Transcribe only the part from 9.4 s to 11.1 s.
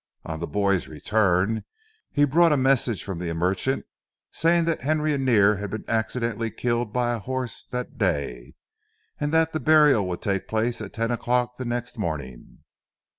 the burial would take place at